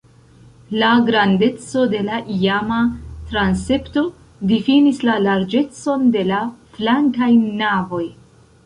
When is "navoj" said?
7.65-8.05